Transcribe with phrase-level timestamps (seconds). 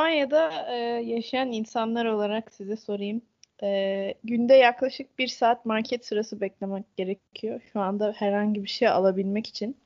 [0.00, 3.22] İspanya'da e, yaşayan insanlar olarak size sorayım.
[3.62, 7.60] E, günde yaklaşık bir saat market sırası beklemek gerekiyor.
[7.72, 9.76] Şu anda herhangi bir şey alabilmek için.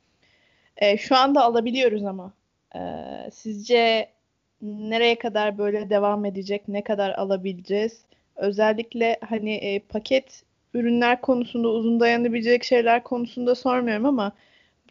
[0.77, 2.33] E, şu anda alabiliyoruz ama.
[2.75, 2.81] E,
[3.33, 4.09] sizce
[4.63, 6.69] nereye kadar böyle devam edecek?
[6.69, 8.05] Ne kadar alabileceğiz?
[8.37, 10.43] Özellikle hani e, paket
[10.75, 14.33] ürünler konusunda uzun dayanabilecek şeyler konusunda sormuyorum ama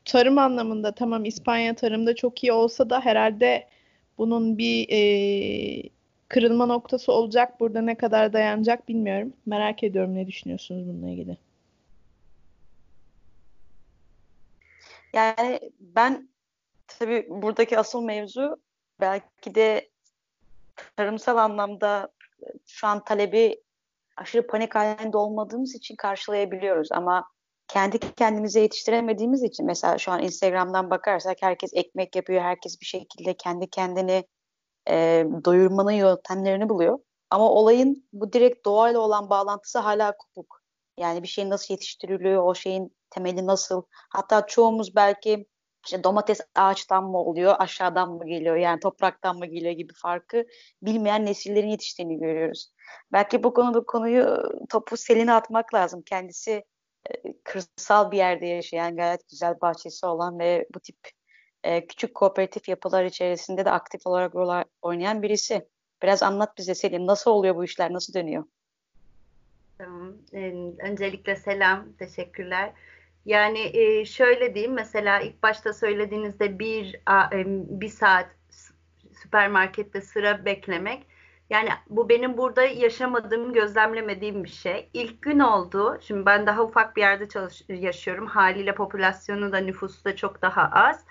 [0.05, 3.67] tarım anlamında tamam İspanya tarımda çok iyi olsa da herhalde
[4.17, 5.89] bunun bir e,
[6.29, 7.59] kırılma noktası olacak.
[7.59, 9.33] Burada ne kadar dayanacak bilmiyorum.
[9.45, 11.37] Merak ediyorum ne düşünüyorsunuz bununla ilgili.
[15.13, 16.29] Yani ben
[16.87, 18.57] tabii buradaki asıl mevzu
[18.99, 19.89] belki de
[20.95, 22.09] tarımsal anlamda
[22.65, 23.61] şu an talebi
[24.17, 27.25] aşırı panik halinde olmadığımız için karşılayabiliyoruz ama
[27.67, 33.33] kendi kendimize yetiştiremediğimiz için mesela şu an Instagram'dan bakarsak herkes ekmek yapıyor, herkes bir şekilde
[33.33, 34.23] kendi kendini
[34.89, 36.99] e, doyurmanın yöntemlerini buluyor.
[37.29, 40.63] Ama olayın bu direkt doğayla olan bağlantısı hala kopuk.
[40.97, 43.83] Yani bir şey nasıl yetiştiriliyor, o şeyin temeli nasıl?
[43.89, 45.45] Hatta çoğumuz belki
[45.85, 50.45] işte domates ağaçtan mı oluyor, aşağıdan mı geliyor, yani topraktan mı geliyor gibi farkı
[50.81, 52.71] bilmeyen nesillerin yetiştiğini görüyoruz.
[53.11, 54.37] Belki bu konuda konuyu
[54.69, 56.01] topu Selin'e atmak lazım.
[56.01, 56.63] Kendisi
[57.43, 60.97] kırsal bir yerde yaşayan, gayet güzel bahçesi olan ve bu tip
[61.63, 65.67] e, küçük kooperatif yapılar içerisinde de aktif olarak rol oynayan birisi.
[66.03, 68.43] Biraz anlat bize Selin, nasıl oluyor bu işler, nasıl dönüyor?
[69.77, 70.13] Tamam.
[70.79, 72.71] Öncelikle selam, teşekkürler.
[73.25, 76.95] Yani e, şöyle diyeyim mesela ilk başta söylediğinizde bir
[77.33, 77.43] e,
[77.81, 78.27] bir saat
[79.21, 81.07] süpermarkette sıra beklemek
[81.49, 84.89] yani bu benim burada yaşamadığım, gözlemlemediğim bir şey.
[84.93, 85.97] İlk gün oldu.
[86.01, 88.27] Şimdi ben daha ufak bir yerde çalış yaşıyorum.
[88.27, 91.05] Haliyle popülasyonu da nüfusu da çok daha az.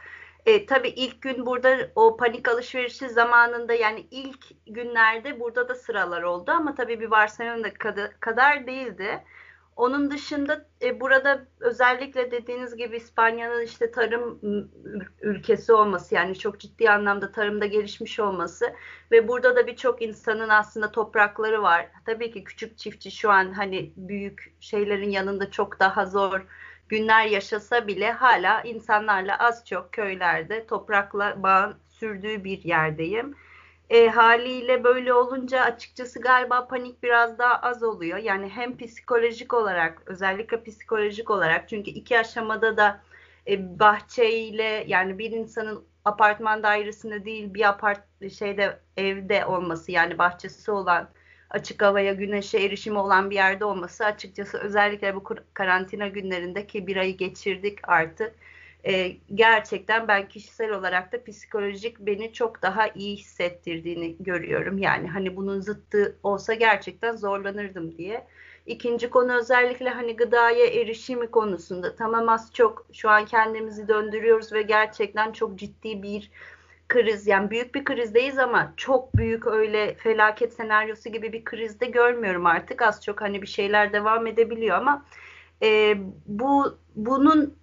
[0.47, 6.23] E, tabii ilk gün burada o panik alışverişi zamanında yani ilk günlerde burada da sıralar
[6.23, 7.75] oldu ama tabii bir Barcelona'da
[8.21, 9.25] kadar değildi.
[9.77, 14.41] Onun dışında e, burada özellikle dediğiniz gibi İspanya'nın işte tarım
[15.21, 18.73] ülkesi olması yani çok ciddi anlamda tarımda gelişmiş olması
[19.11, 21.89] ve burada da birçok insanın aslında toprakları var.
[22.07, 26.47] Tabii ki küçük çiftçi şu an hani büyük şeylerin yanında çok daha zor
[26.89, 33.35] günler yaşasa bile hala insanlarla az çok köylerde toprakla bağ sürdüğü bir yerdeyim.
[33.93, 38.19] E, haliyle böyle olunca açıkçası galiba panik biraz daha az oluyor.
[38.19, 43.01] Yani hem psikolojik olarak özellikle psikolojik olarak çünkü iki aşamada da
[43.49, 48.01] e, bahçeyle yani bir insanın apartman dairesinde değil bir apart
[48.33, 51.09] şeyde evde olması yani bahçesi olan
[51.51, 55.25] açık havaya güneşe erişimi olan bir yerde olması açıkçası özellikle bu
[55.55, 58.35] karantina günlerindeki bir ayı geçirdik artık
[58.87, 64.79] e, gerçekten ben kişisel olarak da psikolojik beni çok daha iyi hissettirdiğini görüyorum.
[64.79, 68.27] Yani hani bunun zıttı olsa gerçekten zorlanırdım diye.
[68.67, 74.63] İkinci konu özellikle hani gıdaya erişimi konusunda tamam az çok şu an kendimizi döndürüyoruz ve
[74.63, 76.31] gerçekten çok ciddi bir
[76.89, 82.47] kriz yani büyük bir krizdeyiz ama çok büyük öyle felaket senaryosu gibi bir krizde görmüyorum
[82.47, 85.05] artık az çok hani bir şeyler devam edebiliyor ama
[85.63, 87.55] e, bu bunun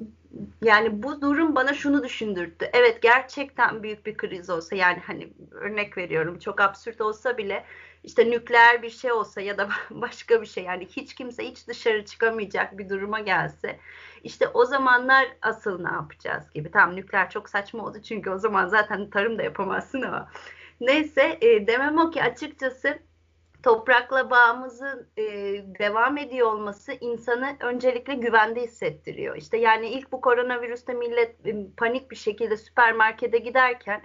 [0.62, 2.70] yani bu durum bana şunu düşündürttü.
[2.74, 7.66] Evet gerçekten büyük bir kriz olsa yani hani örnek veriyorum çok absürt olsa bile
[8.04, 12.06] işte nükleer bir şey olsa ya da başka bir şey yani hiç kimse hiç dışarı
[12.06, 13.80] çıkamayacak bir duruma gelse
[14.24, 16.72] işte o zamanlar asıl ne yapacağız gibi.
[16.72, 20.30] Tamam nükleer çok saçma oldu çünkü o zaman zaten tarım da yapamazsın ama
[20.82, 23.00] neyse e, demem o ki açıkçası
[23.64, 25.24] toprakla bağımızın e,
[25.80, 29.36] devam ediyor olması insanı öncelikle güvende hissettiriyor.
[29.36, 34.02] İşte yani ilk bu koronavirüste millet e, panik bir şekilde süpermarkete giderken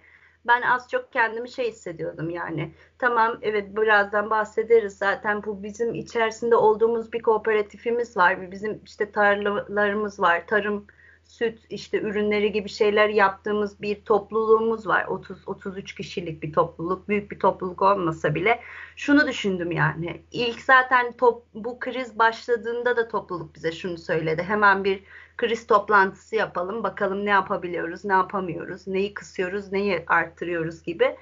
[0.47, 2.75] ben az çok kendimi şey hissediyordum yani.
[2.99, 8.51] Tamam evet birazdan bahsederiz zaten bu bizim içerisinde olduğumuz bir kooperatifimiz var.
[8.51, 10.47] Bizim işte tarlalarımız var.
[10.47, 10.87] Tarım
[11.35, 15.05] süt işte ürünleri gibi şeyler yaptığımız bir topluluğumuz var.
[15.05, 18.61] 30 33 kişilik bir topluluk, büyük bir topluluk olmasa bile
[18.97, 20.23] şunu düşündüm yani.
[20.33, 24.43] İlk zaten top, bu kriz başladığında da topluluk bize şunu söyledi.
[24.43, 25.03] Hemen bir
[25.37, 26.83] kriz toplantısı yapalım.
[26.83, 31.17] Bakalım ne yapabiliyoruz, ne yapamıyoruz, neyi kısıyoruz, neyi arttırıyoruz gibi.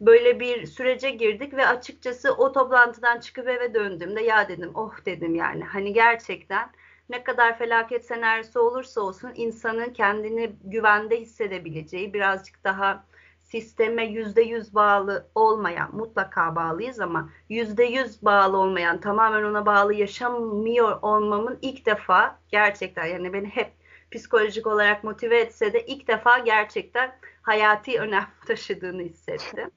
[0.00, 5.34] Böyle bir sürece girdik ve açıkçası o toplantıdan çıkıp eve döndüğümde ya dedim oh dedim
[5.34, 6.70] yani hani gerçekten
[7.08, 13.04] ne kadar felaket senaryosu olursa olsun insanın kendini güvende hissedebileceği birazcık daha
[13.42, 19.94] sisteme yüzde yüz bağlı olmayan mutlaka bağlıyız ama yüzde yüz bağlı olmayan tamamen ona bağlı
[19.94, 23.72] yaşamıyor olmamın ilk defa gerçekten yani beni hep
[24.10, 29.70] psikolojik olarak motive etse de ilk defa gerçekten hayati önem taşıdığını hissettim.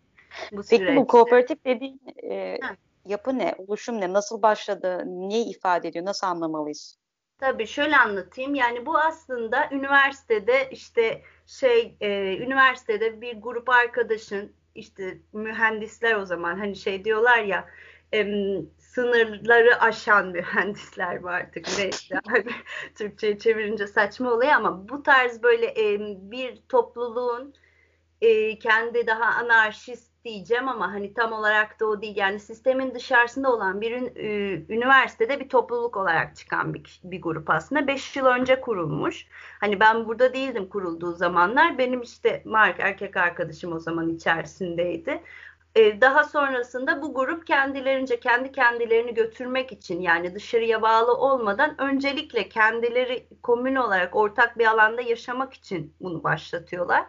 [0.51, 0.85] bu süreçte.
[0.85, 2.01] Peki bu kooperatif dediğin
[2.31, 2.57] e,
[3.05, 3.55] yapı ne?
[3.57, 4.13] Oluşum ne?
[4.13, 5.03] Nasıl başladı?
[5.05, 6.05] Ne ifade ediyor?
[6.05, 7.00] Nasıl anlamalıyız?
[7.41, 8.55] Tabii şöyle anlatayım.
[8.55, 16.59] Yani bu aslında üniversitede işte şey e, üniversitede bir grup arkadaşın işte mühendisler o zaman
[16.59, 17.69] hani şey diyorlar ya
[18.13, 18.25] e,
[18.79, 22.45] sınırları aşan mühendisler var artık neyse hani
[22.95, 25.99] Türkçe'ye çevirince saçma oluyor ama bu tarz böyle e,
[26.31, 27.55] bir topluluğun
[28.21, 32.17] e, kendi daha anarşist diyeceğim ama hani tam olarak da o değil.
[32.17, 33.91] Yani sistemin dışarısında olan bir
[34.69, 37.87] üniversitede bir topluluk olarak çıkan bir, bir grup aslında.
[37.87, 39.27] Beş yıl önce kurulmuş.
[39.59, 41.77] Hani ben burada değildim kurulduğu zamanlar.
[41.77, 45.21] Benim işte Mark erkek arkadaşım o zaman içerisindeydi.
[45.75, 52.49] Ee, daha sonrasında bu grup kendilerince kendi kendilerini götürmek için yani dışarıya bağlı olmadan öncelikle
[52.49, 57.05] kendileri komün olarak ortak bir alanda yaşamak için bunu başlatıyorlar.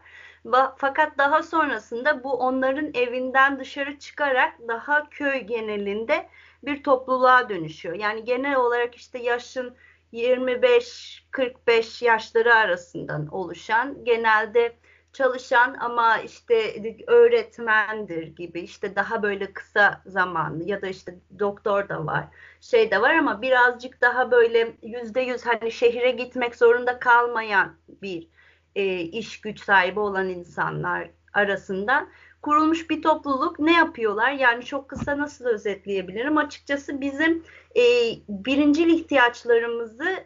[0.77, 6.29] Fakat daha sonrasında bu onların evinden dışarı çıkarak daha köy genelinde
[6.63, 7.95] bir topluluğa dönüşüyor.
[7.95, 9.77] Yani genel olarak işte yaşın
[10.13, 14.77] 25-45 yaşları arasından oluşan genelde
[15.13, 16.75] çalışan ama işte
[17.07, 22.25] öğretmendir gibi işte daha böyle kısa zamanlı ya da işte doktor da var
[22.61, 28.29] şey de var ama birazcık daha böyle yüzde yüz hani şehire gitmek zorunda kalmayan bir
[28.77, 32.09] e, iş güç sahibi olan insanlar arasında
[32.43, 34.33] kurulmuş bir topluluk ne yapıyorlar?
[34.33, 36.39] Yani çok kısa nasıl özetleyebilirim?
[36.39, 37.45] Açıkçası bizim
[37.77, 37.83] e,
[38.29, 40.25] birincil ihtiyaçlarımızı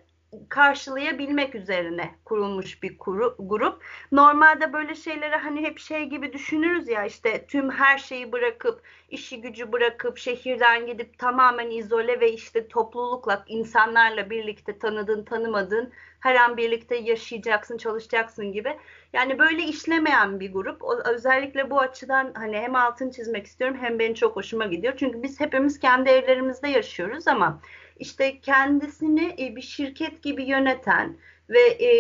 [0.49, 3.85] karşılayabilmek üzerine kurulmuş bir kuru, grup.
[4.13, 9.41] Normalde böyle şeyleri hani hep şey gibi düşünürüz ya işte tüm her şeyi bırakıp işi
[9.41, 16.57] gücü bırakıp şehirden gidip tamamen izole ve işte toplulukla insanlarla birlikte tanıdığın tanımadığın her an
[16.57, 18.77] birlikte yaşayacaksın çalışacaksın gibi.
[19.13, 20.85] Yani böyle işlemeyen bir grup.
[20.85, 24.95] O, özellikle bu açıdan hani hem altın çizmek istiyorum hem benim çok hoşuma gidiyor.
[24.97, 27.61] Çünkü biz hepimiz kendi evlerimizde yaşıyoruz ama
[27.99, 31.17] işte kendisini e, bir şirket gibi yöneten
[31.49, 31.91] ve e,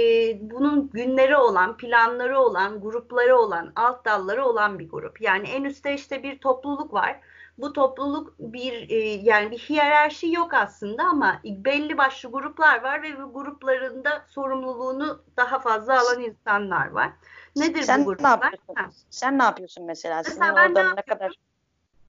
[0.40, 5.20] bunun günleri olan, planları olan, grupları olan, alt dalları olan bir grup.
[5.20, 7.20] Yani en üstte işte bir topluluk var.
[7.58, 13.22] Bu topluluk bir e, yani bir hiyerarşi yok aslında ama belli başlı gruplar var ve
[13.22, 17.12] bu gruplarında sorumluluğunu daha fazla alan insanlar var.
[17.56, 18.40] Nedir Sen bu gruplar?
[18.40, 19.04] Ne yapıyorsun?
[19.10, 20.16] Sen ne yapıyorsun mesela?
[20.16, 21.32] mesela Sizin orada ne kadar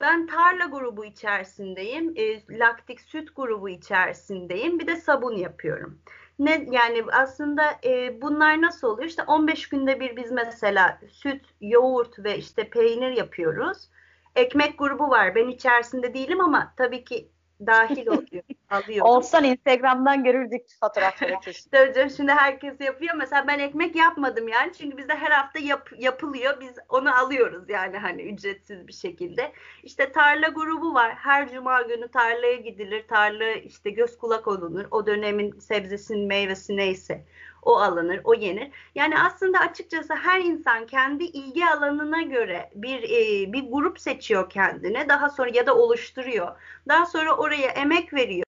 [0.01, 5.99] ben tarla grubu içerisindeyim, e, laktik süt grubu içerisindeyim, bir de sabun yapıyorum.
[6.39, 9.09] Ne yani aslında e, bunlar nasıl oluyor?
[9.09, 13.89] İşte 15 günde bir biz mesela süt, yoğurt ve işte peynir yapıyoruz.
[14.35, 15.35] Ekmek grubu var.
[15.35, 17.31] Ben içerisinde değilim ama tabii ki
[17.65, 18.43] dahil oluyor.
[18.69, 19.05] alıyor.
[19.05, 22.07] Olsan Instagram'dan görürdük fotoğrafları kesin.
[22.17, 23.15] Şimdi herkes yapıyor.
[23.15, 24.73] Mesela ben ekmek yapmadım yani.
[24.73, 26.61] Çünkü bizde her hafta yap, yapılıyor.
[26.61, 29.51] Biz onu alıyoruz yani hani ücretsiz bir şekilde.
[29.83, 31.15] İşte tarla grubu var.
[31.15, 33.07] Her cuma günü tarlaya gidilir.
[33.07, 34.85] Tarla işte göz kulak olunur.
[34.91, 37.25] O dönemin sebzesinin meyvesi neyse
[37.67, 38.71] o alınır, o yenir.
[38.95, 45.09] Yani aslında açıkçası her insan kendi ilgi alanına göre bir e, bir grup seçiyor kendine.
[45.09, 46.47] Daha sonra ya da oluşturuyor.
[46.87, 48.47] Daha sonra oraya emek veriyor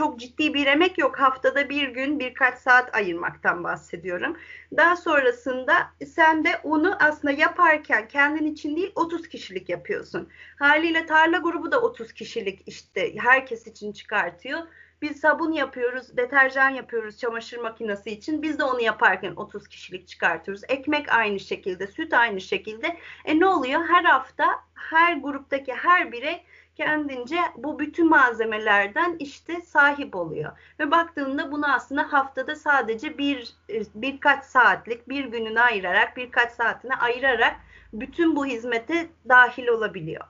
[0.00, 1.20] çok ciddi bir emek yok.
[1.20, 4.36] Haftada bir gün birkaç saat ayırmaktan bahsediyorum.
[4.76, 5.74] Daha sonrasında
[6.06, 10.28] sen de onu aslında yaparken kendin için değil 30 kişilik yapıyorsun.
[10.58, 14.58] Haliyle tarla grubu da 30 kişilik işte herkes için çıkartıyor.
[15.02, 18.42] Biz sabun yapıyoruz, deterjan yapıyoruz çamaşır makinesi için.
[18.42, 20.62] Biz de onu yaparken 30 kişilik çıkartıyoruz.
[20.68, 22.96] Ekmek aynı şekilde, süt aynı şekilde.
[23.24, 23.80] E ne oluyor?
[23.88, 30.52] Her hafta her gruptaki her birey kendince bu bütün malzemelerden işte sahip oluyor.
[30.78, 33.54] Ve baktığında bunu aslında haftada sadece bir
[33.94, 37.56] birkaç saatlik bir gününü ayırarak birkaç saatini ayırarak
[37.92, 40.24] bütün bu hizmete dahil olabiliyor.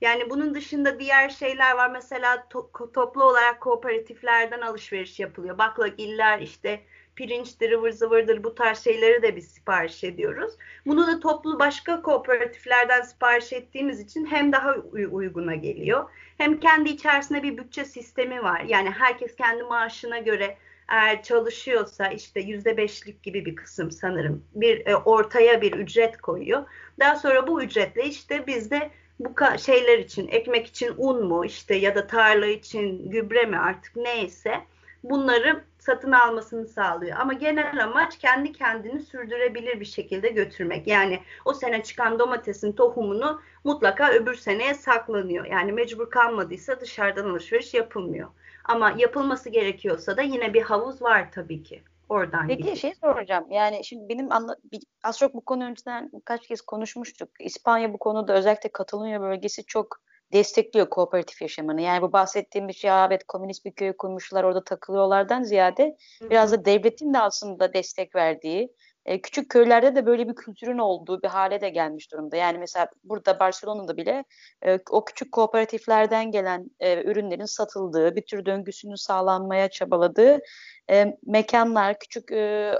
[0.00, 1.90] Yani bunun dışında diğer şeyler var.
[1.90, 5.58] Mesela to toplu olarak kooperatiflerden alışveriş yapılıyor.
[5.58, 6.80] Baklagiller işte
[7.16, 10.52] pirinçtir, ıvır zıvırdır bu tarz şeyleri de biz sipariş ediyoruz.
[10.86, 16.10] Bunu da toplu başka kooperatiflerden sipariş ettiğimiz için hem daha uyguna geliyor.
[16.38, 18.60] Hem kendi içerisinde bir bütçe sistemi var.
[18.60, 20.56] Yani herkes kendi maaşına göre
[20.88, 26.66] eğer çalışıyorsa işte yüzde beşlik gibi bir kısım sanırım bir e, ortaya bir ücret koyuyor.
[27.00, 31.74] Daha sonra bu ücretle işte biz de bu şeyler için ekmek için un mu işte
[31.74, 34.60] ya da tarla için gübre mi artık neyse
[35.04, 37.16] bunları satın almasını sağlıyor.
[37.18, 40.86] Ama genel amaç kendi kendini sürdürebilir bir şekilde götürmek.
[40.86, 45.44] Yani o sene çıkan domatesin tohumunu mutlaka öbür seneye saklanıyor.
[45.44, 48.28] Yani mecbur kalmadıysa dışarıdan alışveriş yapılmıyor.
[48.64, 52.76] Ama yapılması gerekiyorsa da yine bir havuz var tabii ki Oradan Peki gidiyor.
[52.76, 53.46] şey soracağım.
[53.50, 54.56] Yani şimdi benim anla,
[55.04, 57.28] az çok bu konu önceden kaç kez konuşmuştuk.
[57.40, 60.00] İspanya bu konuda özellikle Katalunya bölgesi çok
[60.32, 61.80] destekliyor kooperatif yaşamını.
[61.80, 67.14] Yani bu bahsettiğim şey evet komünist bir köy kurmuşlar orada takılıyorlardan ziyade biraz da devletin
[67.14, 68.72] de aslında destek verdiği
[69.06, 72.36] e, küçük köylerde de böyle bir kültürün olduğu bir hale de gelmiş durumda.
[72.36, 74.24] Yani mesela burada Barcelona'da bile
[74.62, 80.38] e, o küçük kooperatiflerden gelen e, ürünlerin satıldığı, bir tür döngüsünün sağlanmaya çabaladığı
[80.90, 82.74] e, mekanlar, küçük e,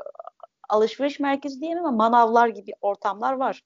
[0.68, 3.62] alışveriş merkezi diyemem ama manavlar gibi ortamlar var.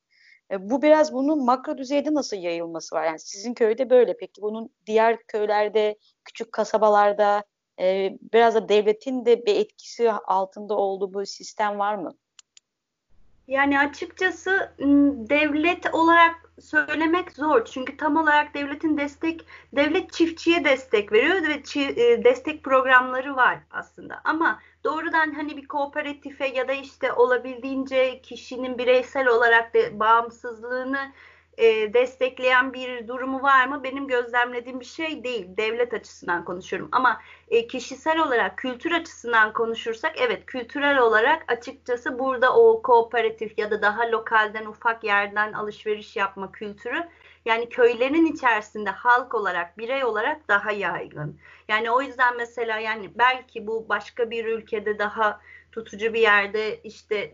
[0.50, 3.04] E, bu biraz bunun makro düzeyde nasıl yayılması var?
[3.04, 4.16] Yani sizin köyde böyle.
[4.16, 7.44] Peki bunun diğer köylerde, küçük kasabalarda
[7.80, 12.12] e, biraz da devletin de bir etkisi altında olduğu bu sistem var mı?
[13.50, 14.72] Yani açıkçası
[15.30, 17.64] devlet olarak söylemek zor.
[17.64, 24.20] Çünkü tam olarak devletin destek, devlet çiftçiye destek veriyor ve e, destek programları var aslında.
[24.24, 31.12] Ama doğrudan hani bir kooperatife ya da işte olabildiğince kişinin bireysel olarak de bağımsızlığını
[31.60, 33.82] e, destekleyen bir durumu var mı?
[33.84, 35.46] Benim gözlemlediğim bir şey değil.
[35.56, 36.88] Devlet açısından konuşuyorum.
[36.92, 43.70] Ama e, kişisel olarak, kültür açısından konuşursak evet kültürel olarak açıkçası burada o kooperatif ya
[43.70, 47.08] da daha lokalden ufak yerden alışveriş yapma kültürü
[47.44, 51.38] yani köylerin içerisinde halk olarak, birey olarak daha yaygın.
[51.68, 55.40] Yani o yüzden mesela yani belki bu başka bir ülkede daha
[55.72, 57.32] tutucu bir yerde işte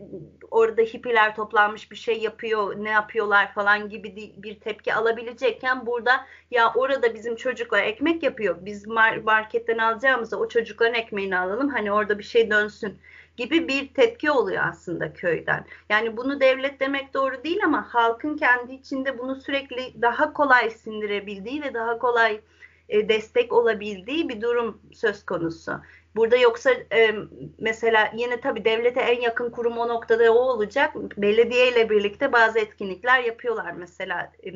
[0.51, 6.73] orada hippiler toplanmış bir şey yapıyor ne yapıyorlar falan gibi bir tepki alabilecekken burada ya
[6.75, 8.87] orada bizim çocuklar ekmek yapıyor biz
[9.23, 12.99] marketten alacağımızda o çocukların ekmeğini alalım hani orada bir şey dönsün
[13.37, 15.65] gibi bir tepki oluyor aslında köyden.
[15.89, 21.61] Yani bunu devlet demek doğru değil ama halkın kendi içinde bunu sürekli daha kolay sindirebildiği
[21.61, 22.41] ve daha kolay
[22.89, 25.71] e, destek olabildiği bir durum söz konusu.
[26.17, 27.15] Burada yoksa e,
[27.57, 30.95] mesela yine tabii devlete en yakın kurum o noktada o olacak.
[31.17, 33.71] Belediye ile birlikte bazı etkinlikler yapıyorlar.
[33.71, 34.51] Mesela e,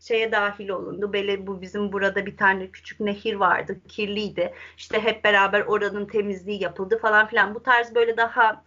[0.00, 1.12] şeye dahil olundu.
[1.12, 3.80] Bele, bu bizim burada bir tane küçük nehir vardı.
[3.88, 4.54] Kirliydi.
[4.76, 7.54] İşte hep beraber oranın temizliği yapıldı falan filan.
[7.54, 8.64] Bu tarz böyle daha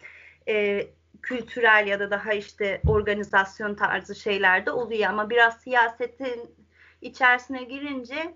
[0.47, 0.87] e,
[1.21, 6.55] kültürel ya da daha işte organizasyon tarzı şeyler de oluyor ama biraz siyasetin
[7.01, 8.35] içerisine girince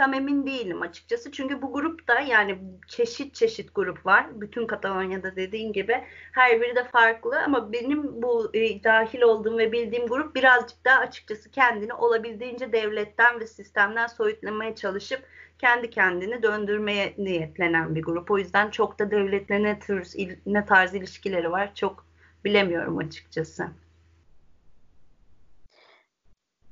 [0.00, 1.32] tam emin değilim açıkçası.
[1.32, 4.40] Çünkü bu grupta yani çeşit çeşit grup var.
[4.40, 9.72] Bütün Katalonya'da dediğin gibi her biri de farklı ama benim bu e, dahil olduğum ve
[9.72, 15.22] bildiğim grup birazcık daha açıkçası kendini olabildiğince devletten ve sistemden soyutlamaya çalışıp
[15.58, 18.30] kendi kendini döndürmeye niyetlenen bir grup.
[18.30, 20.08] O yüzden çok da devletle ne, tür,
[20.46, 22.06] ne tarz ilişkileri var çok
[22.44, 23.68] bilemiyorum açıkçası.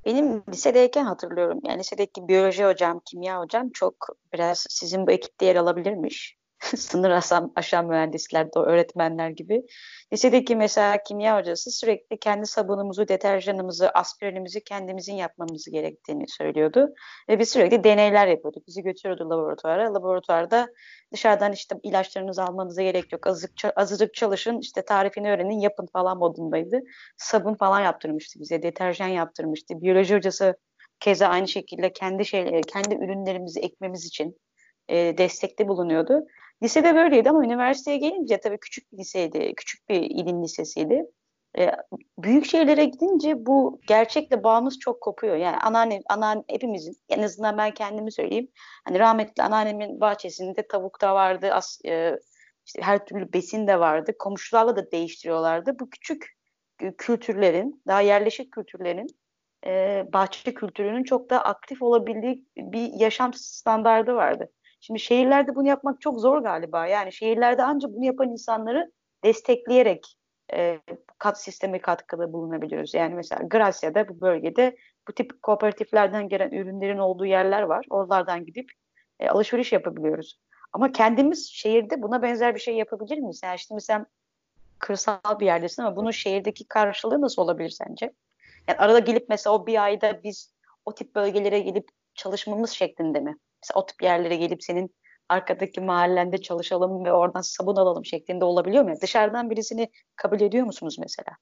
[0.05, 1.61] Benim lisedeyken hatırlıyorum.
[1.64, 6.38] Yani lisedeki biyoloji hocam, kimya hocam çok biraz sizin bu ekipte yer alabilirmiş.
[6.77, 9.62] sınır aşan, aşan mühendisler, öğretmenler gibi.
[10.12, 16.95] Lisedeki mesela kimya hocası sürekli kendi sabunumuzu, deterjanımızı, aspirinimizi kendimizin yapmamız gerektiğini söylüyordu.
[17.29, 18.67] Ve biz sürekli deneyler yapıyorduk.
[18.67, 19.95] Bizi götürüyordu laboratuvara.
[19.95, 20.69] Laboratuvarda
[21.12, 23.27] dışarıdan işte ilaçlarınızı almanıza gerek yok.
[23.27, 26.81] Azıcık, azıcık çalışın, işte tarifini öğrenin, yapın falan modundaydı.
[27.17, 29.81] Sabun falan yaptırmıştı bize, deterjan yaptırmıştı.
[29.81, 30.57] Biyoloji hocası
[31.00, 34.37] keza aynı şekilde kendi şeyleri, kendi ürünlerimizi ekmemiz için
[34.88, 36.26] e, destekte bulunuyordu.
[36.62, 41.07] Lisede böyleydi ama üniversiteye gelince tabii küçük bir liseydi, küçük bir ilin lisesiydi.
[41.59, 41.73] E,
[42.18, 45.37] büyük şeylere gidince bu gerçekle bağımız çok kopuyor.
[45.37, 48.49] Yani anneanne, anneanne hepimizin en azından ben kendimi söyleyeyim.
[48.85, 52.18] Hani rahmetli anneannemin bahçesinde tavuk da vardı, as, e,
[52.66, 54.12] işte her türlü besin de vardı.
[54.18, 55.78] Komşularla da değiştiriyorlardı.
[55.78, 56.38] Bu küçük
[56.99, 59.07] kültürlerin, daha yerleşik kültürlerin
[59.66, 64.52] e, bahçe kültürünün çok da aktif olabildiği bir yaşam standardı vardı.
[64.80, 66.87] Şimdi şehirlerde bunu yapmak çok zor galiba.
[66.87, 68.92] Yani şehirlerde ancak bunu yapan insanları
[69.25, 70.16] destekleyerek
[70.52, 70.80] e,
[71.18, 72.94] kat sisteme katkıda bulunabiliyoruz.
[72.94, 74.76] Yani mesela Gracia'da bu bölgede
[75.08, 77.87] bu tip kooperatiflerden gelen ürünlerin olduğu yerler var.
[77.90, 78.73] Oralardan gidip
[79.20, 80.40] e, alışveriş yapabiliyoruz.
[80.73, 83.40] Ama kendimiz şehirde buna benzer bir şey yapabilir miyiz?
[83.44, 84.06] Yani şimdi sen
[84.78, 88.12] kırsal bir yerdesin ama bunun şehirdeki karşılığı nasıl olabilir sence?
[88.68, 90.52] Yani arada gelip mesela o bir ayda biz
[90.85, 93.37] o tip bölgelere gelip çalışmamız şeklinde mi?
[93.62, 94.95] Mesela o tip yerlere gelip senin
[95.29, 98.95] arkadaki mahallende çalışalım ve oradan sabun alalım şeklinde olabiliyor mu?
[99.03, 101.37] Dışarıdan birisini kabul ediyor musunuz mesela?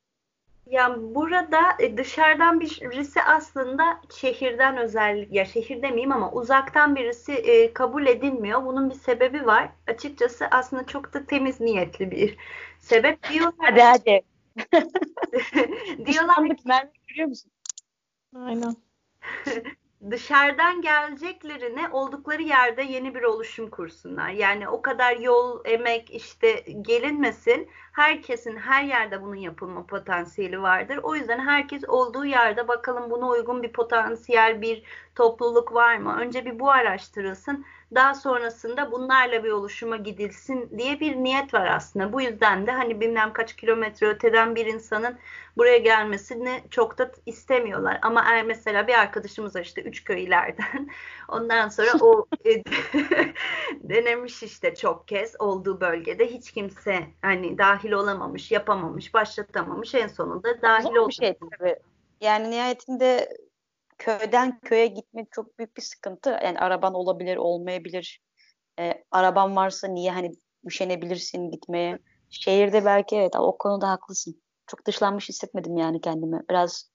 [0.66, 7.72] Yani burada e, dışarıdan birisi aslında şehirden özel ya şehir demeyeyim ama uzaktan birisi e,
[7.72, 8.64] kabul edilmiyor.
[8.64, 9.68] Bunun bir sebebi var.
[9.86, 12.36] Açıkçası aslında çok da temiz niyetli bir
[12.80, 13.70] sebep diyorlar.
[13.70, 14.22] Hadi hadi.
[16.06, 17.52] diyorlar ki Merve görüyor musun?
[18.34, 18.76] Aynen.
[20.10, 24.30] dışarıdan geleceklerine oldukları yerde yeni bir oluşum kursunlar.
[24.30, 27.68] Yani o kadar yol, emek işte gelinmesin.
[27.92, 31.00] Herkesin her yerde bunun yapılma potansiyeli vardır.
[31.02, 34.82] O yüzden herkes olduğu yerde bakalım buna uygun bir potansiyel bir
[35.14, 36.16] topluluk var mı?
[36.20, 37.64] Önce bir bu araştırılsın.
[37.94, 42.12] Daha sonrasında bunlarla bir oluşuma gidilsin diye bir niyet var aslında.
[42.12, 45.18] Bu yüzden de hani bilmem kaç kilometre öteden bir insanın
[45.56, 47.98] buraya gelmesini çok da istemiyorlar.
[48.02, 50.88] Ama eğer mesela bir arkadaşımız var işte üç köy ileriden.
[51.28, 52.50] Ondan sonra o e,
[53.82, 59.94] denemiş işte çok kez olduğu bölgede hiç kimse hani dahil olamamış, yapamamış, başlatamamış.
[59.94, 61.16] En sonunda dahil olmuş.
[61.16, 61.76] şey tabii.
[62.20, 63.36] Yani nihayetinde
[63.98, 66.30] köyden köye gitmek çok büyük bir sıkıntı.
[66.30, 68.20] Yani araban olabilir, olmayabilir.
[68.78, 70.32] E, araban varsa niye hani
[70.66, 71.98] üşenebilirsin gitmeye.
[72.30, 74.42] Şehirde belki evet o konuda haklısın.
[74.66, 76.40] Çok dışlanmış hissetmedim yani kendimi.
[76.50, 76.90] Biraz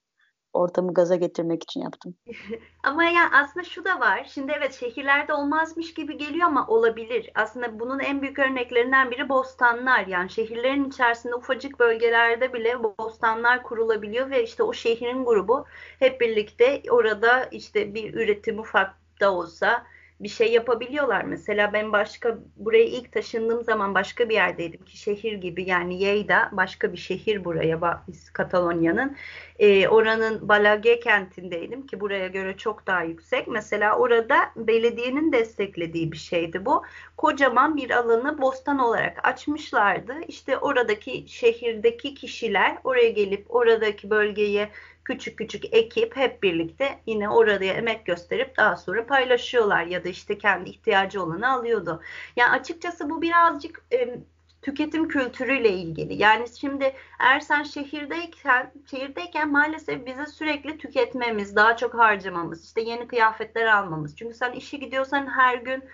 [0.52, 2.14] ortamı gaza getirmek için yaptım.
[2.82, 4.26] ama yani aslında şu da var.
[4.34, 7.30] Şimdi evet şehirlerde olmazmış gibi geliyor ama olabilir.
[7.34, 10.06] Aslında bunun en büyük örneklerinden biri bostanlar.
[10.06, 15.66] Yani şehirlerin içerisinde ufacık bölgelerde bile bostanlar kurulabiliyor ve işte o şehrin grubu
[15.98, 19.86] hep birlikte orada işte bir üretim ufak da olsa
[20.22, 21.24] bir şey yapabiliyorlar.
[21.24, 26.48] Mesela ben başka buraya ilk taşındığım zaman başka bir yerdeydim ki şehir gibi yani Lleida
[26.52, 29.16] başka bir şehir buraya biz Katalonya'nın.
[29.58, 33.48] E, oranın Balaguer kentindeydim ki buraya göre çok daha yüksek.
[33.48, 36.82] Mesela orada belediyenin desteklediği bir şeydi bu.
[37.16, 40.14] Kocaman bir alanı bostan olarak açmışlardı.
[40.28, 44.68] İşte oradaki şehirdeki kişiler oraya gelip oradaki bölgeyi
[45.04, 50.38] küçük küçük ekip hep birlikte yine orada emek gösterip daha sonra paylaşıyorlar ya da işte
[50.38, 52.02] kendi ihtiyacı olanı alıyordu.
[52.36, 54.18] Yani açıkçası bu birazcık e,
[54.62, 56.14] tüketim kültürüyle ilgili.
[56.14, 63.08] Yani şimdi eğer sen şehirdeyken, şehirdeyken maalesef bize sürekli tüketmemiz, daha çok harcamamız, işte yeni
[63.08, 64.16] kıyafetler almamız.
[64.16, 65.84] Çünkü sen işe gidiyorsan her gün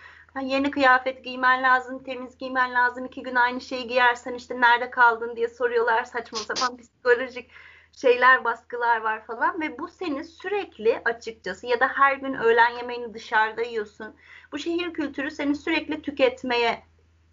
[0.43, 3.05] yeni kıyafet giymen lazım, temiz giymen lazım.
[3.05, 7.51] iki gün aynı şeyi giyersen işte nerede kaldın diye soruyorlar saçma sapan psikolojik
[7.97, 13.15] şeyler, baskılar var falan ve bu seni sürekli açıkçası ya da her gün öğlen yemeğini
[13.15, 14.15] dışarıda yiyorsun.
[14.53, 16.83] Bu şehir kültürü seni sürekli tüketmeye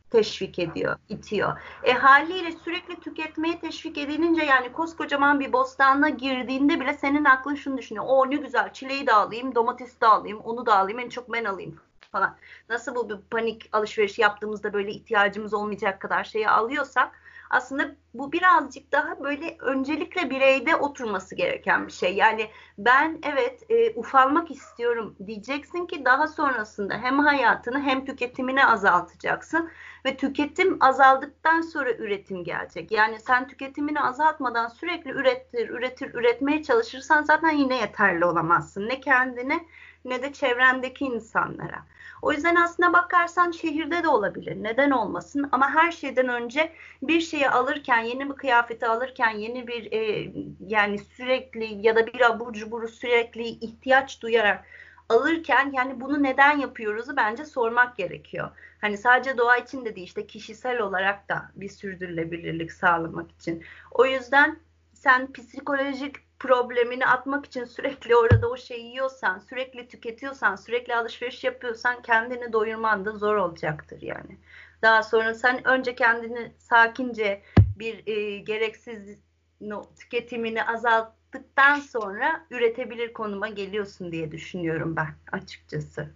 [0.10, 1.58] teşvik ediyor, itiyor.
[1.84, 7.78] E haliyle sürekli tüketmeye teşvik edilince yani koskocaman bir bostanla girdiğinde bile senin aklın şunu
[7.78, 8.06] düşünüyor.
[8.08, 11.46] O ne güzel çileği de alayım, domatesi de alayım, onu da alayım, en çok ben
[11.46, 11.80] alayım
[12.12, 12.36] falan.
[12.70, 18.92] Nasıl bu bir panik alışveriş yaptığımızda böyle ihtiyacımız olmayacak kadar şeyi alıyorsak aslında bu birazcık
[18.92, 22.16] daha böyle öncelikle bireyde oturması gereken bir şey.
[22.16, 29.70] Yani ben evet e, ufalmak istiyorum diyeceksin ki daha sonrasında hem hayatını hem tüketimini azaltacaksın
[30.06, 32.92] ve tüketim azaldıktan sonra üretim gelecek.
[32.92, 38.90] Yani sen tüketimini azaltmadan sürekli üretir, üretir, üretmeye çalışırsan zaten yine yeterli olamazsın.
[38.90, 39.66] Ne kendine
[40.06, 41.86] ne de çevrendeki insanlara.
[42.26, 44.64] O yüzden aslına bakarsan şehirde de olabilir.
[44.64, 45.50] Neden olmasın?
[45.52, 50.32] Ama her şeyden önce bir şeyi alırken, yeni bir kıyafeti alırken, yeni bir e,
[50.68, 54.66] yani sürekli ya da bir abur cuburu sürekli ihtiyaç duyarak
[55.10, 58.52] alırken yani bunu neden yapıyoruzu bence sormak gerekiyor.
[58.82, 63.64] Hani sadece doğa için de değil işte kişisel olarak da bir sürdürülebilirlik sağlamak için.
[63.92, 64.60] O yüzden
[64.94, 72.02] sen psikolojik problemini atmak için sürekli orada o şeyi yiyorsan, sürekli tüketiyorsan, sürekli alışveriş yapıyorsan
[72.02, 74.38] kendini doyurman da zor olacaktır yani.
[74.82, 77.42] Daha sonra sen önce kendini sakince
[77.76, 79.20] bir e, gereksiz
[79.62, 86.10] no, tüketimini azalttıktan sonra üretebilir konuma geliyorsun diye düşünüyorum ben açıkçası.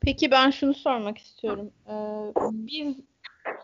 [0.00, 1.70] Peki ben şunu sormak istiyorum.
[1.86, 1.92] Ee,
[2.52, 2.96] biz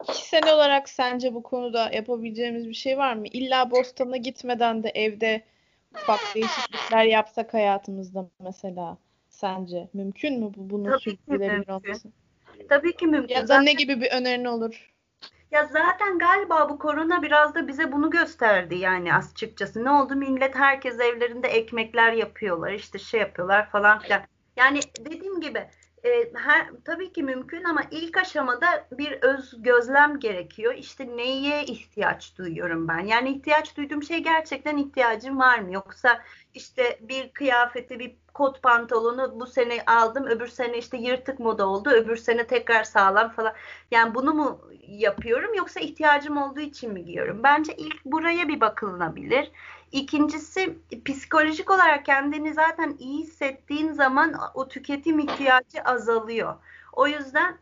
[0.06, 3.26] kişisel olarak sence bu konuda yapabileceğimiz bir şey var mı?
[3.26, 5.42] İlla Boston'a gitmeden de evde
[5.94, 12.08] ufak değişiklikler yapsak hayatımızda mesela sence mümkün mü bu bunu sürdürülebilir olması?
[12.68, 13.34] Tabii ki mümkün.
[13.34, 14.92] Ya da ne gibi bir önerin olur?
[15.50, 19.84] Ya zaten galiba bu korona biraz da bize bunu gösterdi yani açıkçası.
[19.84, 20.16] Ne oldu?
[20.16, 24.22] Millet herkes evlerinde ekmekler yapıyorlar, işte şey yapıyorlar falan filan.
[24.56, 25.66] Yani dediğim gibi
[26.04, 30.74] e, her, tabii ki mümkün ama ilk aşamada bir öz gözlem gerekiyor.
[30.74, 32.98] İşte neye ihtiyaç duyuyorum ben?
[32.98, 35.72] Yani ihtiyaç duyduğum şey gerçekten ihtiyacım var mı?
[35.72, 36.22] Yoksa
[36.54, 41.90] işte bir kıyafeti, bir kot pantolonu bu sene aldım, öbür sene işte yırtık moda oldu,
[41.90, 43.52] öbür sene tekrar sağlam falan.
[43.90, 47.40] Yani bunu mu yapıyorum yoksa ihtiyacım olduğu için mi giyiyorum?
[47.42, 49.50] Bence ilk buraya bir bakılabilir.
[49.96, 56.54] İkincisi psikolojik olarak kendini zaten iyi hissettiğin zaman o tüketim ihtiyacı azalıyor.
[56.92, 57.58] O yüzden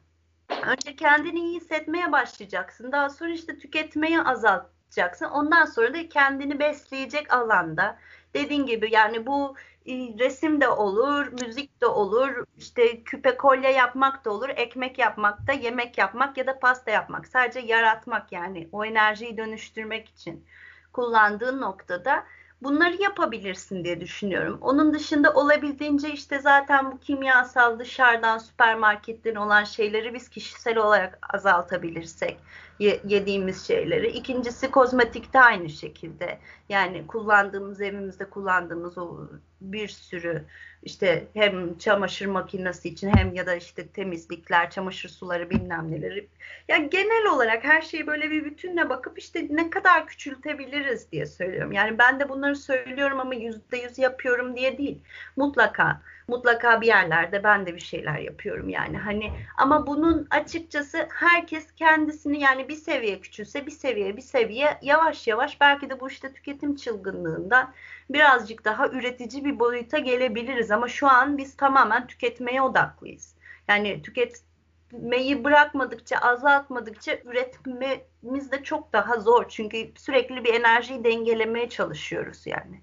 [0.66, 2.92] önce kendini iyi hissetmeye başlayacaksın.
[2.92, 5.25] Daha sonra işte tüketmeyi azaltacaksın.
[5.25, 7.99] Ondan sonra da kendini besleyecek alanda
[8.35, 14.25] dediğin gibi yani bu e, resim de olur, müzik de olur, işte küpe kolye yapmak
[14.25, 17.27] da olur, ekmek yapmak da, yemek yapmak ya da pasta yapmak.
[17.27, 20.47] Sadece yaratmak yani o enerjiyi dönüştürmek için
[20.94, 22.24] kullandığın noktada
[22.62, 24.59] bunları yapabilirsin diye düşünüyorum.
[24.61, 32.38] Onun dışında olabildiğince işte zaten bu kimyasal dışarıdan süpermarketten olan şeyleri biz kişisel olarak azaltabilirsek
[32.79, 34.11] yediğimiz şeyleri.
[34.11, 36.39] İkincisi kozmetikte aynı şekilde.
[36.69, 39.29] Yani kullandığımız evimizde kullandığımız o
[39.61, 40.45] bir sürü
[40.83, 46.29] işte hem çamaşır makinesi için hem ya da işte temizlikler, çamaşır suları bilmem neleri.
[46.69, 51.73] Ya genel olarak her şeyi böyle bir bütünle bakıp işte ne kadar küçültebiliriz diye söylüyorum.
[51.73, 54.99] Yani ben de bunları söylüyorum ama yüzde yüz yapıyorum diye değil.
[55.37, 61.73] Mutlaka mutlaka bir yerlerde ben de bir şeyler yapıyorum yani hani ama bunun açıkçası herkes
[61.73, 66.33] kendisini yani bir seviye küçülse bir seviye bir seviye yavaş yavaş belki de bu işte
[66.33, 67.73] tüketim çılgınlığından
[68.11, 73.35] birazcık daha üretici bir boyuta gelebiliriz ama şu an biz tamamen tüketmeye odaklıyız.
[73.69, 79.49] Yani tüketmeyi bırakmadıkça, azaltmadıkça üretmemiz de çok daha zor.
[79.49, 82.81] Çünkü sürekli bir enerjiyi dengelemeye çalışıyoruz yani.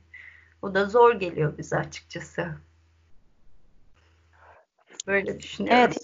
[0.61, 2.47] O da zor geliyor bize açıkçası.
[5.07, 5.79] Böyle düşünüyorum.
[5.79, 5.97] Evet.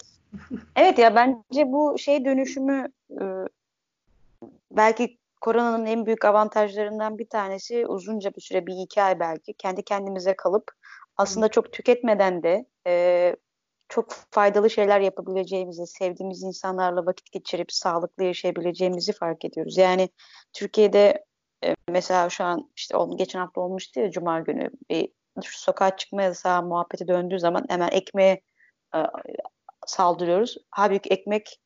[0.76, 3.24] evet ya bence bu şey dönüşümü e,
[4.70, 9.82] belki koronanın en büyük avantajlarından bir tanesi uzunca bir süre bir iki ay belki kendi
[9.82, 10.64] kendimize kalıp
[11.16, 13.36] aslında çok tüketmeden de e,
[13.88, 19.78] çok faydalı şeyler yapabileceğimizi, sevdiğimiz insanlarla vakit geçirip sağlıklı yaşayabileceğimizi fark ediyoruz.
[19.78, 20.08] Yani
[20.52, 21.24] Türkiye'de
[21.64, 25.08] e, mesela şu an işte geçen hafta olmuştu ya Cuma günü bir
[25.42, 28.40] sokağa çıkma yasağı muhabbeti döndüğü zaman hemen ekmeğe
[28.94, 28.98] e,
[29.86, 30.56] saldırıyoruz.
[30.70, 31.60] Halbuki ekmek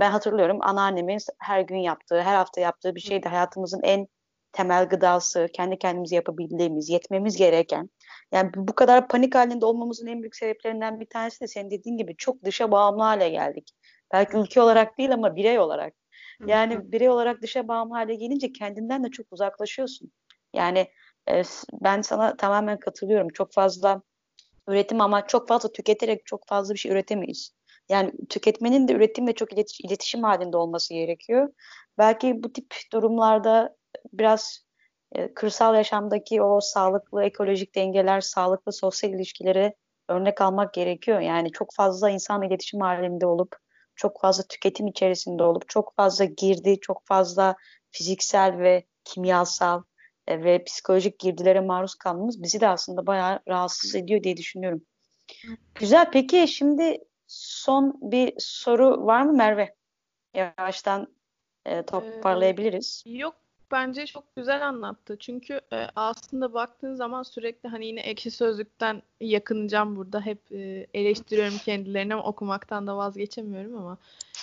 [0.00, 3.28] ben hatırlıyorum anneannemin her gün yaptığı, her hafta yaptığı bir şeydi.
[3.28, 4.08] Hayatımızın en
[4.52, 7.90] temel gıdası, kendi kendimize yapabildiğimiz, yetmemiz gereken.
[8.32, 12.16] Yani bu kadar panik halinde olmamızın en büyük sebeplerinden bir tanesi de senin dediğin gibi
[12.16, 13.70] çok dışa bağımlı hale geldik.
[14.12, 15.94] Belki ülke olarak değil ama birey olarak.
[16.46, 20.12] Yani birey olarak dışa bağımlı hale gelince kendinden de çok uzaklaşıyorsun.
[20.54, 20.86] Yani
[21.30, 23.28] e, ben sana tamamen katılıyorum.
[23.28, 24.02] Çok fazla
[24.68, 27.50] üretim ama çok fazla tüketerek çok fazla bir şey üretemeyiz.
[27.88, 29.48] Yani tüketmenin de üretimle çok
[29.84, 31.48] iletişim halinde olması gerekiyor.
[31.98, 33.76] Belki bu tip durumlarda
[34.12, 34.66] biraz
[35.12, 39.74] e, kırsal yaşamdaki o sağlıklı ekolojik dengeler, sağlıklı sosyal ilişkilere
[40.08, 41.20] örnek almak gerekiyor.
[41.20, 43.56] Yani çok fazla insan iletişim halinde olup,
[43.96, 47.56] çok fazla tüketim içerisinde olup, çok fazla girdi, çok fazla
[47.90, 49.82] fiziksel ve kimyasal
[50.30, 54.82] ve psikolojik girdilere maruz kalmamız bizi de aslında bayağı rahatsız ediyor diye düşünüyorum.
[55.74, 56.10] Güzel.
[56.10, 59.74] Peki şimdi son bir soru var mı Merve?
[60.34, 61.08] Yavaştan
[61.66, 63.04] e, toparlayabiliriz.
[63.06, 63.34] Ee, yok
[63.70, 65.16] bence çok güzel anlattı.
[65.20, 70.20] Çünkü e, aslında baktığın zaman sürekli hani yine ekşi sözlükten yakınacağım burada.
[70.20, 73.98] Hep e, eleştiriyorum kendilerini ama okumaktan da vazgeçemiyorum ama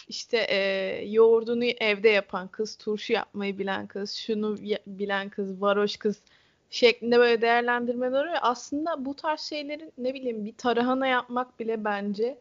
[0.07, 0.57] işte e,
[1.05, 6.21] yoğurdunu evde yapan kız, turşu yapmayı bilen kız, şunu bilen kız, varoş kız
[6.69, 8.37] şeklinde böyle değerlendirmeler oluyor.
[8.41, 12.37] Aslında bu tarz şeylerin ne bileyim bir tarhana yapmak bile bence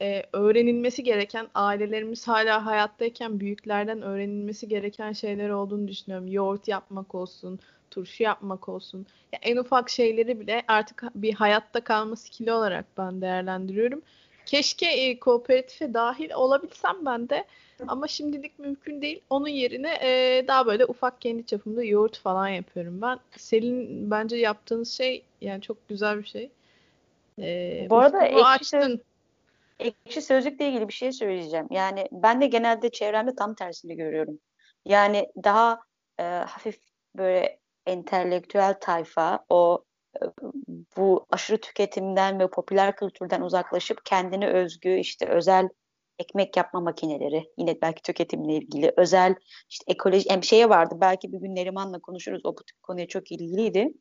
[0.00, 6.28] e, öğrenilmesi gereken ailelerimiz hala hayattayken büyüklerden öğrenilmesi gereken şeyler olduğunu düşünüyorum.
[6.28, 9.06] Yoğurt yapmak olsun, turşu yapmak olsun.
[9.32, 14.02] Ya en ufak şeyleri bile artık bir hayatta kalma skili olarak ben değerlendiriyorum.
[14.46, 17.44] Keşke e, kooperatife dahil olabilsem ben de
[17.88, 19.20] ama şimdilik mümkün değil.
[19.30, 23.18] Onun yerine e, daha böyle ufak kendi çapımda yoğurt falan yapıyorum ben.
[23.36, 26.50] Selin bence yaptığınız şey yani çok güzel bir şey.
[27.38, 29.00] E, Bu arada ekşi, açtın.
[29.78, 31.66] ekşi sözlükle ilgili bir şey söyleyeceğim.
[31.70, 34.38] Yani ben de genelde çevremde tam tersini görüyorum.
[34.84, 35.80] Yani daha
[36.18, 36.78] e, hafif
[37.16, 39.84] böyle entelektüel tayfa o
[40.96, 45.68] bu aşırı tüketimden ve popüler kültürden uzaklaşıp kendine özgü işte özel
[46.18, 49.34] ekmek yapma makineleri yine belki tüketimle ilgili özel
[49.70, 53.92] işte ekoloji hem şeye vardı belki bir gün Neriman'la konuşuruz o bu konuya çok ilgiliydi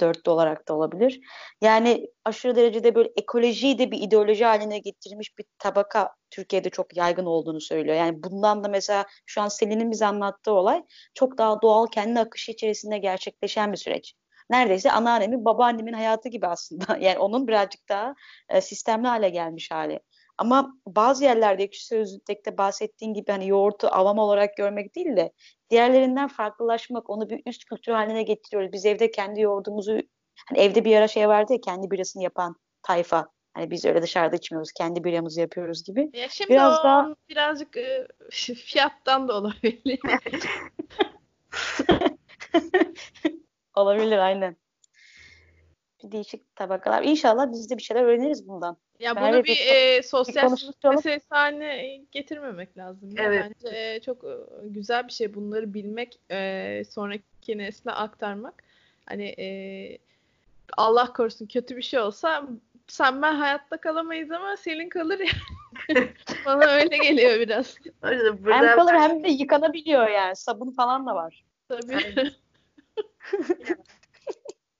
[0.00, 1.20] dörtlü olarak da olabilir.
[1.60, 7.24] Yani aşırı derecede böyle ekolojiyi de bir ideoloji haline getirmiş bir tabaka Türkiye'de çok yaygın
[7.24, 7.96] olduğunu söylüyor.
[7.96, 10.82] Yani bundan da mesela şu an Selin'in bize anlattığı olay
[11.14, 14.14] çok daha doğal kendi akışı içerisinde gerçekleşen bir süreç
[14.50, 16.96] neredeyse anneannemin, babaannemin hayatı gibi aslında.
[17.00, 18.14] Yani onun birazcık daha
[18.48, 20.00] e, sistemli hale gelmiş hali.
[20.38, 25.32] Ama bazı yerlerde ekşi sözlükte bahsettiğin gibi hani yoğurtu avam olarak görmek değil de
[25.70, 28.72] diğerlerinden farklılaşmak, onu bir üst kültür haline getiriyoruz.
[28.72, 30.00] Biz evde kendi yoğurdumuzu,
[30.48, 33.28] hani evde bir ara şey vardı ya kendi birasını yapan tayfa.
[33.54, 36.10] Hani biz öyle dışarıda içmiyoruz, kendi biramızı yapıyoruz gibi.
[36.12, 38.08] Ya şimdi Biraz daha birazcık e,
[38.54, 40.00] fiyattan da olabilir.
[43.78, 44.56] Olabilir aynen.
[46.02, 47.02] değişik tabakalar.
[47.02, 48.76] İnşallah biz de bir şeyler öğreniriz bundan.
[48.98, 50.50] Ya bunu Merve bir e, sosyal
[50.84, 53.14] meselesi haline getirmemek lazım.
[53.16, 53.52] Evet.
[53.64, 54.28] Bence e, çok e,
[54.64, 58.62] güzel bir şey bunları bilmek, e, sonraki nesle aktarmak.
[59.06, 59.98] Hani e,
[60.76, 62.48] Allah korusun kötü bir şey olsa
[62.86, 66.08] sen ben hayatta kalamayız ama Selin kalır yani.
[66.46, 67.76] Bana öyle geliyor biraz.
[68.44, 70.36] hem kalır hem de yıkanabiliyor yani.
[70.36, 71.44] Sabun falan da var.
[71.68, 72.32] Tabii.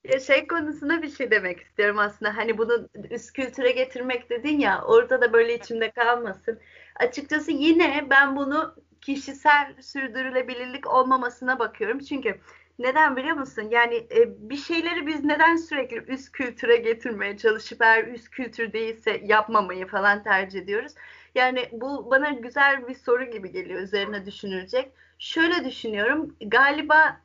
[0.04, 2.36] Ya şey konusunda bir şey demek istiyorum aslında.
[2.36, 6.60] Hani bunu üst kültüre getirmek dedin ya orada da böyle içimde kalmasın.
[6.96, 11.98] Açıkçası yine ben bunu kişisel sürdürülebilirlik olmamasına bakıyorum.
[11.98, 12.40] Çünkü
[12.78, 13.68] neden biliyor musun?
[13.70, 19.20] Yani e, bir şeyleri biz neden sürekli üst kültüre getirmeye çalışıp eğer üst kültür değilse
[19.24, 20.92] yapmamayı falan tercih ediyoruz?
[21.34, 24.92] Yani bu bana güzel bir soru gibi geliyor üzerine düşünülecek.
[25.18, 26.36] Şöyle düşünüyorum.
[26.40, 27.20] Galiba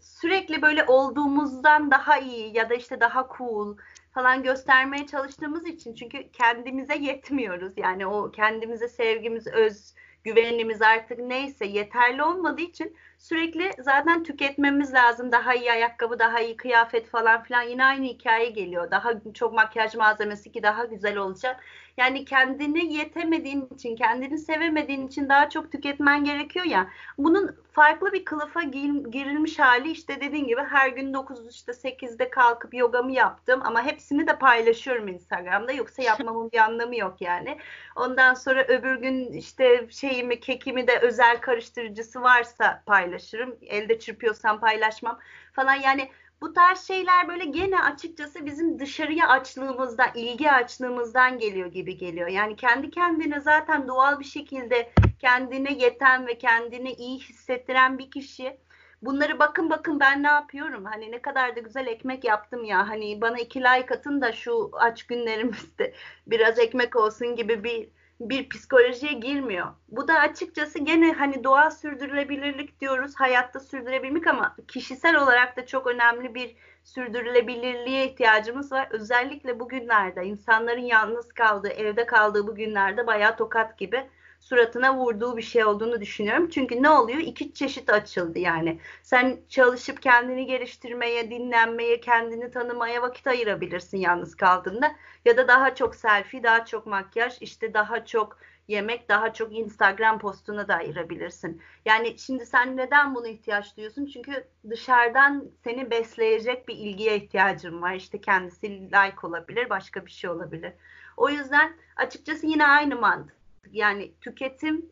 [0.00, 3.76] sürekli böyle olduğumuzdan daha iyi ya da işte daha cool
[4.14, 7.72] falan göstermeye çalıştığımız için çünkü kendimize yetmiyoruz.
[7.76, 15.32] Yani o kendimize sevgimiz, öz güvenimiz artık neyse yeterli olmadığı için sürekli zaten tüketmemiz lazım.
[15.32, 18.90] Daha iyi ayakkabı, daha iyi kıyafet falan filan yine aynı hikaye geliyor.
[18.90, 21.60] Daha çok makyaj malzemesi ki daha güzel olacak.
[21.96, 26.88] Yani kendini yetemediğin için, kendini sevemediğin için daha çok tüketmen gerekiyor ya.
[27.18, 32.74] Bunun farklı bir kılıfa girilmiş hali işte dediğin gibi her gün 9 işte 8'de kalkıp
[32.74, 37.58] yogamı yaptım ama hepsini de paylaşıyorum Instagram'da yoksa yapmamın bir anlamı yok yani.
[37.96, 43.56] Ondan sonra öbür gün işte şeyimi kekimi de özel karıştırıcısı varsa paylaşırım.
[43.62, 45.18] Elde çırpıyorsam paylaşmam
[45.52, 46.08] falan yani
[46.42, 52.28] bu tarz şeyler böyle gene açıkçası bizim dışarıya açlığımızdan, ilgi açlığımızdan geliyor gibi geliyor.
[52.28, 58.56] Yani kendi kendine zaten doğal bir şekilde kendine yeten ve kendini iyi hissettiren bir kişi.
[59.02, 60.84] Bunları bakın bakın ben ne yapıyorum?
[60.84, 62.88] Hani ne kadar da güzel ekmek yaptım ya.
[62.88, 65.94] Hani bana iki like atın da şu aç günlerimizde
[66.26, 67.88] biraz ekmek olsun gibi bir
[68.28, 69.66] bir psikolojiye girmiyor.
[69.88, 75.86] Bu da açıkçası gene hani doğal sürdürülebilirlik diyoruz, hayatta sürdürebilmek ama kişisel olarak da çok
[75.86, 78.88] önemli bir sürdürülebilirliğe ihtiyacımız var.
[78.90, 84.08] Özellikle bugünlerde insanların yalnız kaldığı, evde kaldığı bu günlerde bayağı tokat gibi
[84.42, 86.48] suratına vurduğu bir şey olduğunu düşünüyorum.
[86.50, 87.18] Çünkü ne oluyor?
[87.18, 88.80] İki çeşit açıldı yani.
[89.02, 94.92] Sen çalışıp kendini geliştirmeye, dinlenmeye, kendini tanımaya vakit ayırabilirsin yalnız kaldığında.
[95.24, 100.18] Ya da daha çok selfie, daha çok makyaj, işte daha çok yemek, daha çok Instagram
[100.18, 101.62] postuna da ayırabilirsin.
[101.84, 104.06] Yani şimdi sen neden bunu ihtiyaç duyuyorsun?
[104.06, 107.94] Çünkü dışarıdan seni besleyecek bir ilgiye ihtiyacın var.
[107.94, 110.72] İşte kendisi like olabilir, başka bir şey olabilir.
[111.16, 114.90] O yüzden açıkçası yine aynı mantık yani tüketim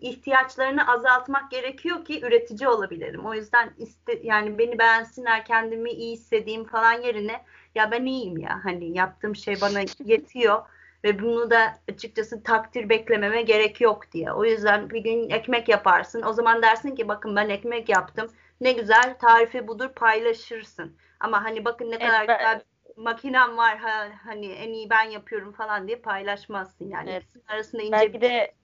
[0.00, 3.26] ihtiyaçlarını azaltmak gerekiyor ki üretici olabilelim.
[3.26, 8.60] O yüzden iste, yani beni beğensinler, kendimi iyi hissedeyim falan yerine ya ben iyiyim ya
[8.64, 10.62] hani yaptığım şey bana yetiyor
[11.04, 14.32] ve bunu da açıkçası takdir beklememe gerek yok diye.
[14.32, 16.22] O yüzden bir gün ekmek yaparsın.
[16.22, 18.30] O zaman dersin ki bakın ben ekmek yaptım.
[18.60, 20.96] Ne güzel tarifi budur paylaşırsın.
[21.20, 22.62] Ama hani bakın ne kadar evet, güzel
[22.98, 27.10] makinem var ha, hani en iyi ben yapıyorum falan diye paylaşmazsın yani.
[27.10, 27.24] Evet.
[27.48, 28.54] arasında ince belki de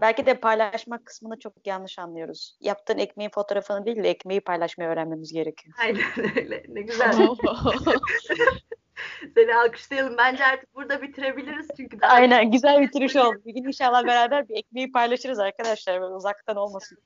[0.00, 2.56] belki de paylaşmak kısmını çok yanlış anlıyoruz.
[2.60, 5.74] Yaptığın ekmeğin fotoğrafını değil de ekmeği paylaşmayı öğrenmemiz gerekiyor.
[5.80, 6.02] Aynen
[6.36, 6.64] öyle.
[6.68, 7.12] Ne güzel.
[9.34, 10.16] Seni alkışlayalım.
[10.18, 12.00] Bence artık burada bitirebiliriz çünkü.
[12.00, 13.42] Daha Aynen güzel bitiriş oldu.
[13.44, 16.00] Bir gün inşallah beraber bir ekmeği paylaşırız arkadaşlar.
[16.00, 16.98] Böyle uzaktan olmasın.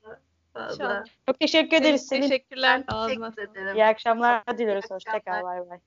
[1.27, 2.09] Çok teşekkür ederiz.
[2.09, 2.83] Teşekkürler.
[3.07, 3.75] Teşekkür ederim.
[3.75, 4.91] İyi akşamlar diliyoruz.
[4.91, 5.43] Hoşçakal.
[5.43, 5.79] Bay bay.